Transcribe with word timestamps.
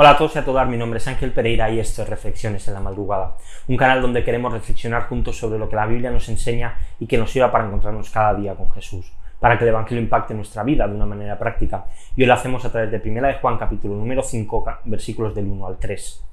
Hola 0.00 0.10
a 0.10 0.16
todos 0.16 0.36
y 0.36 0.38
a 0.38 0.44
todas, 0.44 0.68
mi 0.68 0.76
nombre 0.76 0.98
es 0.98 1.08
Ángel 1.08 1.32
Pereira 1.32 1.68
y 1.70 1.80
esto 1.80 2.02
es 2.02 2.08
Reflexiones 2.08 2.68
en 2.68 2.74
la 2.74 2.78
Madrugada, 2.78 3.34
un 3.66 3.76
canal 3.76 4.00
donde 4.00 4.22
queremos 4.22 4.52
reflexionar 4.52 5.08
juntos 5.08 5.36
sobre 5.36 5.58
lo 5.58 5.68
que 5.68 5.74
la 5.74 5.86
Biblia 5.86 6.12
nos 6.12 6.28
enseña 6.28 6.78
y 7.00 7.08
que 7.08 7.18
nos 7.18 7.32
sirva 7.32 7.50
para 7.50 7.66
encontrarnos 7.66 8.08
cada 8.08 8.32
día 8.34 8.54
con 8.54 8.70
Jesús, 8.70 9.10
para 9.40 9.58
que 9.58 9.64
el 9.64 9.70
Evangelio 9.70 10.00
impacte 10.00 10.34
nuestra 10.34 10.62
vida 10.62 10.86
de 10.86 10.94
una 10.94 11.04
manera 11.04 11.36
práctica. 11.36 11.86
Y 12.14 12.22
hoy 12.22 12.28
lo 12.28 12.34
hacemos 12.34 12.64
a 12.64 12.70
través 12.70 12.92
de 12.92 13.10
1 13.10 13.26
de 13.26 13.34
Juan 13.40 13.58
capítulo 13.58 13.96
número 13.96 14.22
5, 14.22 14.64
versículos 14.84 15.34
del 15.34 15.46
1 15.46 15.66
al 15.66 15.78
3. 15.78 16.24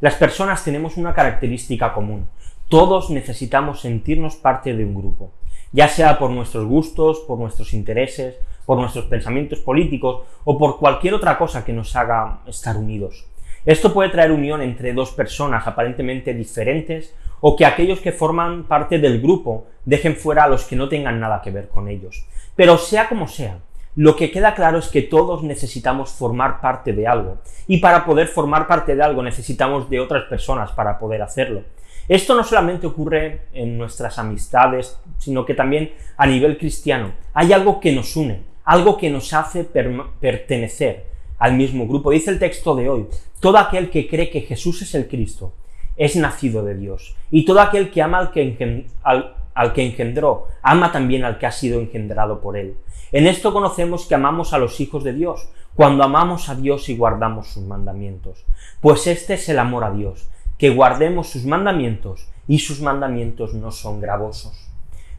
Las 0.00 0.16
personas 0.16 0.64
tenemos 0.64 0.96
una 0.96 1.14
característica 1.14 1.92
común, 1.92 2.26
todos 2.68 3.08
necesitamos 3.10 3.82
sentirnos 3.82 4.34
parte 4.34 4.74
de 4.74 4.84
un 4.84 4.96
grupo, 4.96 5.30
ya 5.70 5.86
sea 5.86 6.18
por 6.18 6.32
nuestros 6.32 6.66
gustos, 6.66 7.20
por 7.20 7.38
nuestros 7.38 7.72
intereses, 7.72 8.34
por 8.66 8.78
nuestros 8.78 9.06
pensamientos 9.06 9.60
políticos 9.60 10.26
o 10.44 10.58
por 10.58 10.78
cualquier 10.78 11.14
otra 11.14 11.38
cosa 11.38 11.64
que 11.64 11.72
nos 11.72 11.94
haga 11.96 12.40
estar 12.46 12.76
unidos. 12.76 13.26
Esto 13.64 13.92
puede 13.92 14.10
traer 14.10 14.32
unión 14.32 14.60
entre 14.60 14.92
dos 14.92 15.12
personas 15.12 15.66
aparentemente 15.66 16.34
diferentes 16.34 17.14
o 17.40 17.56
que 17.56 17.66
aquellos 17.66 18.00
que 18.00 18.12
forman 18.12 18.64
parte 18.64 18.98
del 18.98 19.20
grupo 19.20 19.66
dejen 19.84 20.16
fuera 20.16 20.44
a 20.44 20.48
los 20.48 20.64
que 20.64 20.76
no 20.76 20.88
tengan 20.88 21.20
nada 21.20 21.42
que 21.42 21.50
ver 21.50 21.68
con 21.68 21.88
ellos. 21.88 22.24
Pero 22.56 22.78
sea 22.78 23.08
como 23.08 23.28
sea, 23.28 23.58
lo 23.94 24.16
que 24.16 24.30
queda 24.30 24.54
claro 24.54 24.78
es 24.78 24.88
que 24.88 25.02
todos 25.02 25.42
necesitamos 25.42 26.10
formar 26.10 26.60
parte 26.60 26.92
de 26.92 27.06
algo 27.06 27.38
y 27.66 27.78
para 27.78 28.04
poder 28.04 28.26
formar 28.26 28.66
parte 28.66 28.96
de 28.96 29.02
algo 29.02 29.22
necesitamos 29.22 29.90
de 29.90 30.00
otras 30.00 30.24
personas 30.24 30.72
para 30.72 30.98
poder 30.98 31.22
hacerlo. 31.22 31.62
Esto 32.08 32.34
no 32.34 32.42
solamente 32.42 32.86
ocurre 32.86 33.42
en 33.52 33.78
nuestras 33.78 34.18
amistades, 34.18 34.98
sino 35.18 35.44
que 35.44 35.54
también 35.54 35.92
a 36.16 36.26
nivel 36.26 36.58
cristiano. 36.58 37.12
Hay 37.32 37.52
algo 37.52 37.80
que 37.80 37.92
nos 37.92 38.16
une, 38.16 38.42
algo 38.64 38.96
que 38.96 39.10
nos 39.10 39.32
hace 39.32 39.64
pertenecer 39.64 41.06
al 41.38 41.54
mismo 41.54 41.86
grupo. 41.86 42.10
Dice 42.10 42.30
el 42.30 42.38
texto 42.38 42.74
de 42.74 42.88
hoy, 42.88 43.06
todo 43.40 43.58
aquel 43.58 43.90
que 43.90 44.08
cree 44.08 44.30
que 44.30 44.42
Jesús 44.42 44.82
es 44.82 44.94
el 44.94 45.08
Cristo 45.08 45.52
es 45.96 46.16
nacido 46.16 46.64
de 46.64 46.74
Dios. 46.74 47.14
Y 47.30 47.44
todo 47.44 47.60
aquel 47.60 47.90
que 47.90 48.02
ama 48.02 48.18
al 48.18 48.30
que, 48.30 48.86
al 49.02 49.72
que 49.72 49.86
engendró, 49.86 50.48
ama 50.62 50.92
también 50.92 51.24
al 51.24 51.38
que 51.38 51.46
ha 51.46 51.52
sido 51.52 51.80
engendrado 51.80 52.40
por 52.40 52.56
él. 52.56 52.76
En 53.10 53.26
esto 53.26 53.52
conocemos 53.52 54.06
que 54.06 54.14
amamos 54.14 54.52
a 54.52 54.58
los 54.58 54.80
hijos 54.80 55.04
de 55.04 55.12
Dios, 55.12 55.48
cuando 55.74 56.04
amamos 56.04 56.48
a 56.48 56.54
Dios 56.54 56.88
y 56.88 56.96
guardamos 56.96 57.48
sus 57.48 57.62
mandamientos. 57.64 58.44
Pues 58.80 59.06
este 59.06 59.34
es 59.34 59.48
el 59.48 59.58
amor 59.58 59.84
a 59.84 59.90
Dios, 59.90 60.28
que 60.58 60.70
guardemos 60.70 61.28
sus 61.28 61.44
mandamientos, 61.44 62.28
y 62.48 62.58
sus 62.58 62.80
mandamientos 62.80 63.54
no 63.54 63.70
son 63.70 64.00
gravosos. 64.00 64.68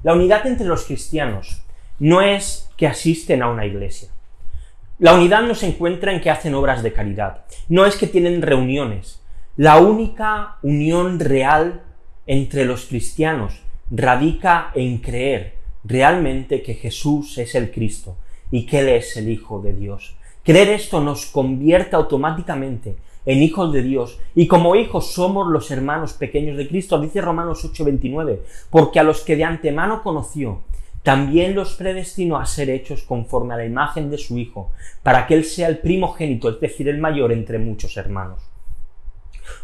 La 0.04 0.14
unidad 0.14 0.46
entre 0.46 0.68
los 0.68 0.86
cristianos 0.86 1.62
no 2.04 2.20
es 2.20 2.70
que 2.76 2.86
asisten 2.86 3.42
a 3.42 3.50
una 3.50 3.66
iglesia. 3.66 4.10
La 5.00 5.14
unidad 5.14 5.44
no 5.44 5.56
se 5.56 5.68
encuentra 5.68 6.12
en 6.12 6.20
que 6.20 6.30
hacen 6.30 6.54
obras 6.54 6.84
de 6.84 6.92
caridad, 6.92 7.46
no 7.70 7.86
es 7.86 7.96
que 7.96 8.08
tienen 8.08 8.42
reuniones. 8.42 9.22
La 9.56 9.78
única 9.78 10.58
unión 10.64 11.18
real 11.22 11.82
entre 12.28 12.66
los 12.66 12.88
cristianos 12.88 13.62
radica 13.90 14.72
en 14.76 14.98
creer 14.98 15.54
realmente 15.86 16.62
que 16.62 16.74
Jesús 16.74 17.38
es 17.38 17.56
el 17.56 17.72
Cristo 17.72 18.18
y 18.52 18.66
que 18.66 18.80
Él 18.80 18.90
es 18.90 19.16
el 19.16 19.30
Hijo 19.30 19.62
de 19.62 19.72
Dios. 19.72 20.18
Creer 20.44 20.72
esto 20.72 21.00
nos 21.00 21.28
convierte 21.28 21.96
automáticamente 21.96 22.98
en 23.26 23.42
hijos 23.42 23.72
de 23.72 23.82
Dios 23.82 24.20
y 24.36 24.48
como 24.48 24.76
hijos 24.76 25.14
somos 25.14 25.48
los 25.48 25.72
hermanos 25.72 26.12
pequeños 26.12 26.58
de 26.58 26.68
Cristo, 26.68 27.00
dice 27.00 27.22
Romanos 27.22 27.64
8:29, 27.64 28.42
porque 28.70 29.00
a 29.00 29.04
los 29.04 29.22
que 29.22 29.38
de 29.38 29.46
antemano 29.46 30.04
conoció, 30.04 30.64
también 31.04 31.54
los 31.54 31.74
predestinó 31.74 32.38
a 32.38 32.46
ser 32.46 32.70
hechos 32.70 33.04
conforme 33.04 33.54
a 33.54 33.58
la 33.58 33.66
imagen 33.66 34.10
de 34.10 34.18
su 34.18 34.38
Hijo, 34.38 34.72
para 35.04 35.28
que 35.28 35.36
Él 35.36 35.44
sea 35.44 35.68
el 35.68 35.80
primogénito, 35.80 36.50
es 36.50 36.60
decir, 36.60 36.88
el 36.88 36.98
mayor 36.98 37.32
entre 37.34 37.60
muchos 37.60 37.98
hermanos. 37.98 38.42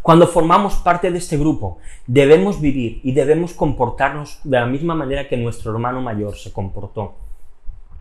Cuando 0.01 0.27
formamos 0.27 0.75
parte 0.75 1.09
de 1.09 1.17
este 1.17 1.37
grupo, 1.37 1.79
debemos 2.05 2.59
vivir 2.59 2.99
y 3.03 3.13
debemos 3.13 3.53
comportarnos 3.53 4.39
de 4.43 4.59
la 4.59 4.65
misma 4.65 4.95
manera 4.95 5.27
que 5.27 5.37
nuestro 5.37 5.71
hermano 5.71 6.01
mayor 6.01 6.35
se 6.35 6.51
comportó. 6.51 7.15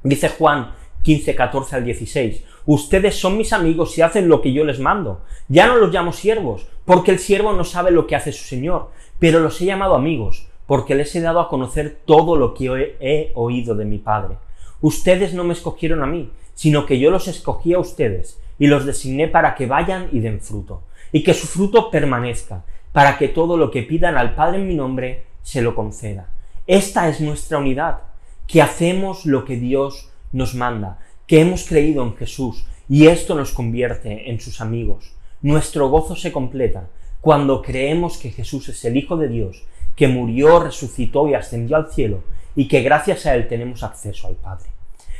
Dice 0.02 0.28
Juan 0.28 0.72
15, 1.02 1.36
14 1.36 1.76
al 1.76 1.84
16, 1.84 2.44
ustedes 2.66 3.14
son 3.14 3.36
mis 3.36 3.52
amigos 3.52 3.96
y 3.96 4.02
hacen 4.02 4.28
lo 4.28 4.42
que 4.42 4.52
yo 4.52 4.64
les 4.64 4.80
mando. 4.80 5.22
Ya 5.48 5.68
no 5.68 5.76
los 5.76 5.92
llamo 5.92 6.12
siervos, 6.12 6.66
porque 6.84 7.12
el 7.12 7.20
siervo 7.20 7.52
no 7.52 7.64
sabe 7.64 7.92
lo 7.92 8.06
que 8.06 8.16
hace 8.16 8.32
su 8.32 8.44
Señor, 8.44 8.90
pero 9.18 9.40
los 9.40 9.60
he 9.60 9.66
llamado 9.66 9.94
amigos, 9.94 10.47
porque 10.68 10.94
les 10.94 11.16
he 11.16 11.22
dado 11.22 11.40
a 11.40 11.48
conocer 11.48 11.98
todo 12.04 12.36
lo 12.36 12.52
que 12.52 12.94
he 13.00 13.32
oído 13.34 13.74
de 13.74 13.86
mi 13.86 13.96
Padre. 13.96 14.36
Ustedes 14.82 15.32
no 15.32 15.42
me 15.42 15.54
escogieron 15.54 16.02
a 16.02 16.06
mí, 16.06 16.30
sino 16.54 16.84
que 16.84 16.98
yo 16.98 17.10
los 17.10 17.26
escogí 17.26 17.72
a 17.72 17.78
ustedes 17.78 18.38
y 18.58 18.66
los 18.66 18.84
designé 18.84 19.28
para 19.28 19.54
que 19.54 19.64
vayan 19.64 20.10
y 20.12 20.20
den 20.20 20.42
fruto, 20.42 20.82
y 21.10 21.22
que 21.22 21.32
su 21.32 21.46
fruto 21.46 21.90
permanezca, 21.90 22.66
para 22.92 23.16
que 23.16 23.28
todo 23.28 23.56
lo 23.56 23.70
que 23.70 23.82
pidan 23.82 24.18
al 24.18 24.34
Padre 24.34 24.58
en 24.58 24.68
mi 24.68 24.74
nombre 24.74 25.24
se 25.42 25.62
lo 25.62 25.74
conceda. 25.74 26.28
Esta 26.66 27.08
es 27.08 27.22
nuestra 27.22 27.56
unidad, 27.56 28.00
que 28.46 28.60
hacemos 28.60 29.24
lo 29.24 29.46
que 29.46 29.56
Dios 29.56 30.10
nos 30.32 30.54
manda, 30.54 30.98
que 31.26 31.40
hemos 31.40 31.66
creído 31.66 32.02
en 32.02 32.14
Jesús, 32.14 32.66
y 32.90 33.06
esto 33.06 33.34
nos 33.34 33.52
convierte 33.52 34.30
en 34.30 34.38
sus 34.38 34.60
amigos. 34.60 35.14
Nuestro 35.40 35.88
gozo 35.88 36.14
se 36.14 36.30
completa 36.30 36.90
cuando 37.22 37.62
creemos 37.62 38.18
que 38.18 38.32
Jesús 38.32 38.68
es 38.68 38.84
el 38.84 38.98
Hijo 38.98 39.16
de 39.16 39.28
Dios 39.28 39.64
que 39.98 40.06
murió, 40.06 40.60
resucitó 40.60 41.28
y 41.28 41.34
ascendió 41.34 41.76
al 41.76 41.90
cielo 41.90 42.22
y 42.54 42.68
que 42.68 42.82
gracias 42.82 43.26
a 43.26 43.34
Él 43.34 43.48
tenemos 43.48 43.82
acceso 43.82 44.28
al 44.28 44.36
Padre. 44.36 44.68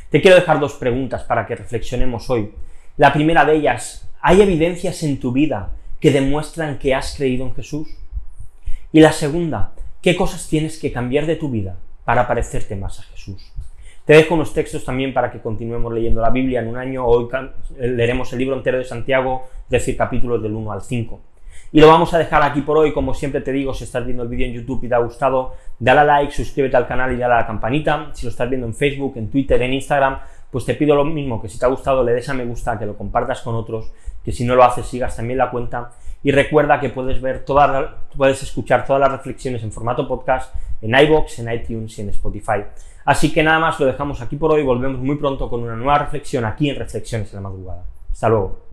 Te 0.08 0.22
quiero 0.22 0.36
dejar 0.36 0.60
dos 0.60 0.74
preguntas 0.74 1.24
para 1.24 1.46
que 1.46 1.56
reflexionemos 1.56 2.30
hoy. 2.30 2.52
La 2.96 3.12
primera 3.12 3.44
de 3.44 3.56
ellas, 3.56 4.08
¿hay 4.20 4.40
evidencias 4.40 5.02
en 5.02 5.18
tu 5.18 5.32
vida 5.32 5.72
que 5.98 6.12
demuestran 6.12 6.78
que 6.78 6.94
has 6.94 7.16
creído 7.16 7.44
en 7.44 7.56
Jesús? 7.56 7.88
Y 8.92 9.00
la 9.00 9.10
segunda, 9.10 9.72
¿qué 10.00 10.14
cosas 10.14 10.46
tienes 10.48 10.78
que 10.78 10.92
cambiar 10.92 11.26
de 11.26 11.34
tu 11.34 11.50
vida 11.50 11.76
para 12.04 12.28
parecerte 12.28 12.76
más 12.76 13.00
a 13.00 13.02
Jesús? 13.02 13.52
Te 14.04 14.12
dejo 14.12 14.36
unos 14.36 14.54
textos 14.54 14.84
también 14.84 15.12
para 15.12 15.32
que 15.32 15.40
continuemos 15.40 15.92
leyendo 15.92 16.20
la 16.20 16.30
Biblia 16.30 16.60
en 16.60 16.68
un 16.68 16.76
año. 16.76 17.04
Hoy 17.04 17.28
leeremos 17.80 18.32
el 18.32 18.38
libro 18.38 18.56
entero 18.56 18.78
de 18.78 18.84
Santiago, 18.84 19.48
es 19.64 19.70
decir, 19.70 19.96
capítulos 19.96 20.40
del 20.40 20.54
1 20.54 20.70
al 20.70 20.82
5. 20.82 21.20
Y 21.72 21.80
lo 21.80 21.88
vamos 21.88 22.14
a 22.14 22.18
dejar 22.18 22.42
aquí 22.42 22.62
por 22.62 22.78
hoy, 22.78 22.92
como 22.92 23.14
siempre 23.14 23.40
te 23.40 23.52
digo, 23.52 23.74
si 23.74 23.84
estás 23.84 24.04
viendo 24.04 24.22
el 24.22 24.28
vídeo 24.28 24.46
en 24.46 24.54
YouTube 24.54 24.84
y 24.84 24.88
te 24.88 24.94
ha 24.94 24.98
gustado, 24.98 25.54
dale 25.78 26.00
a 26.00 26.04
like, 26.04 26.32
suscríbete 26.32 26.76
al 26.76 26.86
canal 26.86 27.12
y 27.12 27.16
dale 27.16 27.34
a 27.34 27.38
la 27.38 27.46
campanita. 27.46 28.10
Si 28.12 28.24
lo 28.24 28.30
estás 28.30 28.48
viendo 28.48 28.66
en 28.66 28.74
Facebook, 28.74 29.14
en 29.16 29.30
Twitter, 29.30 29.60
en 29.60 29.74
Instagram, 29.74 30.18
pues 30.50 30.64
te 30.64 30.74
pido 30.74 30.94
lo 30.94 31.04
mismo, 31.04 31.42
que 31.42 31.48
si 31.48 31.58
te 31.58 31.66
ha 31.66 31.68
gustado 31.68 32.02
le 32.02 32.12
des 32.12 32.28
a 32.28 32.34
me 32.34 32.44
gusta, 32.44 32.78
que 32.78 32.86
lo 32.86 32.96
compartas 32.96 33.42
con 33.42 33.54
otros, 33.54 33.92
que 34.24 34.32
si 34.32 34.44
no 34.44 34.54
lo 34.54 34.64
haces 34.64 34.86
sigas 34.86 35.16
también 35.16 35.38
la 35.38 35.50
cuenta. 35.50 35.90
Y 36.22 36.32
recuerda 36.32 36.80
que 36.80 36.88
puedes 36.88 37.20
ver 37.20 37.44
todas, 37.44 37.90
puedes 38.16 38.42
escuchar 38.42 38.84
todas 38.86 39.00
las 39.00 39.12
reflexiones 39.12 39.62
en 39.62 39.70
formato 39.70 40.08
podcast 40.08 40.54
en 40.80 40.94
iBox, 40.94 41.40
en 41.40 41.52
iTunes 41.52 41.98
y 41.98 42.02
en 42.02 42.08
Spotify. 42.10 42.64
Así 43.04 43.32
que 43.32 43.42
nada 43.42 43.58
más 43.58 43.78
lo 43.80 43.86
dejamos 43.86 44.20
aquí 44.20 44.36
por 44.36 44.52
hoy, 44.52 44.62
volvemos 44.62 45.00
muy 45.00 45.16
pronto 45.16 45.48
con 45.48 45.62
una 45.62 45.76
nueva 45.76 45.98
reflexión 45.98 46.44
aquí 46.44 46.70
en 46.70 46.76
Reflexiones 46.76 47.32
en 47.32 47.42
la 47.42 47.48
madrugada. 47.48 47.84
Hasta 48.12 48.28
luego. 48.28 48.67